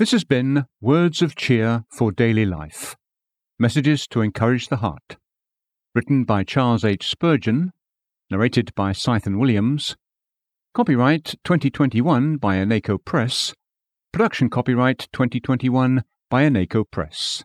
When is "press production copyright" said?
13.04-15.06